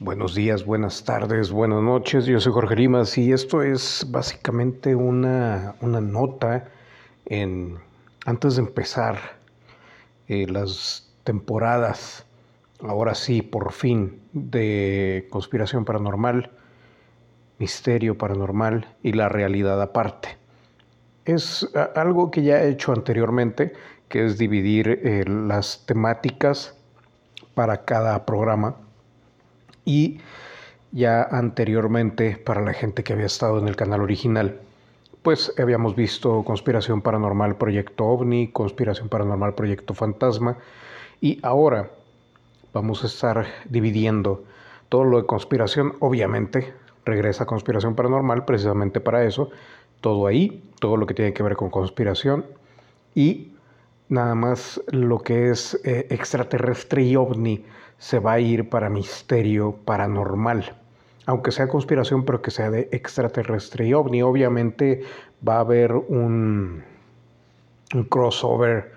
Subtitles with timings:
[0.00, 2.24] Buenos días, buenas tardes, buenas noches.
[2.26, 6.68] Yo soy Jorge Rimas y esto es básicamente una, una nota
[7.26, 7.78] en,
[8.24, 9.18] antes de empezar
[10.28, 12.24] eh, las temporadas,
[12.78, 16.52] ahora sí, por fin, de conspiración paranormal,
[17.58, 20.38] misterio paranormal y la realidad aparte.
[21.24, 23.72] Es algo que ya he hecho anteriormente,
[24.08, 26.76] que es dividir eh, las temáticas
[27.54, 28.76] para cada programa
[29.88, 30.20] y
[30.92, 34.60] ya anteriormente para la gente que había estado en el canal original,
[35.22, 40.58] pues habíamos visto Conspiración Paranormal Proyecto OVNI, Conspiración Paranormal Proyecto Fantasma
[41.22, 41.90] y ahora
[42.74, 44.44] vamos a estar dividiendo
[44.90, 46.74] todo lo de conspiración, obviamente
[47.06, 49.48] regresa Conspiración Paranormal precisamente para eso,
[50.02, 52.44] todo ahí, todo lo que tiene que ver con conspiración
[53.14, 53.52] y
[54.10, 57.64] nada más lo que es eh, extraterrestre y ovni
[57.98, 60.76] se va a ir para misterio paranormal.
[61.26, 64.22] Aunque sea conspiración, pero que sea de extraterrestre y ovni.
[64.22, 65.02] Obviamente
[65.46, 66.82] va a haber un,
[68.08, 68.92] crossover,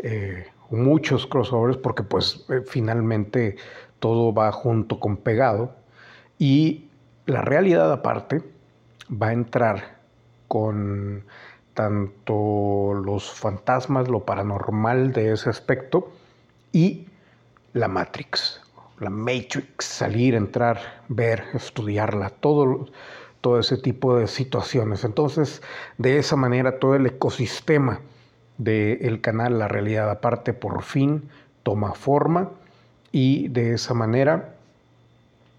[0.00, 3.56] eh, muchos crossovers, porque pues eh, finalmente
[3.98, 5.74] todo va junto con pegado.
[6.38, 6.88] Y
[7.26, 8.42] la realidad aparte
[9.10, 9.98] va a entrar
[10.48, 11.24] con
[11.72, 16.12] tanto los fantasmas, lo paranormal de ese aspecto
[16.72, 17.06] y
[17.74, 18.60] la Matrix,
[19.00, 22.86] la Matrix, salir, entrar, ver, estudiarla, todo,
[23.40, 25.04] todo ese tipo de situaciones.
[25.04, 25.60] Entonces,
[25.98, 28.00] de esa manera, todo el ecosistema
[28.58, 31.28] del canal La Realidad Aparte por fin
[31.64, 32.52] toma forma
[33.10, 34.54] y de esa manera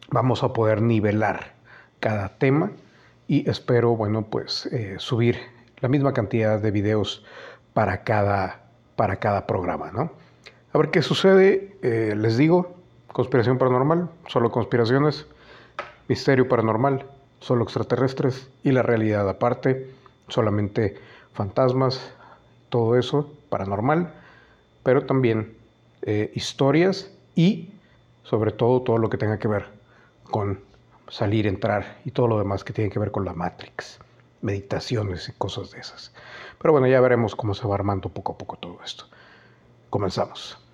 [0.09, 1.53] vamos a poder nivelar
[1.99, 2.71] cada tema
[3.27, 5.37] y espero, bueno, pues eh, subir
[5.81, 7.25] la misma cantidad de videos
[7.73, 8.61] para cada,
[8.95, 10.24] para cada programa, ¿no?
[10.75, 11.77] A ver qué sucede.
[11.83, 12.75] Eh, les digo,
[13.13, 15.25] conspiración paranormal, solo conspiraciones,
[16.09, 17.05] misterio paranormal,
[17.39, 19.89] solo extraterrestres y la realidad aparte,
[20.27, 20.97] solamente
[21.31, 22.11] fantasmas,
[22.67, 24.13] todo eso paranormal,
[24.83, 25.55] pero también
[26.01, 27.69] eh, historias y
[28.23, 29.67] sobre todo todo lo que tenga que ver
[30.29, 30.59] con
[31.07, 33.97] salir, entrar y todo lo demás que tiene que ver con la Matrix,
[34.41, 36.13] meditaciones y cosas de esas.
[36.61, 39.05] Pero bueno, ya veremos cómo se va armando poco a poco todo esto.
[39.89, 40.64] Comenzamos.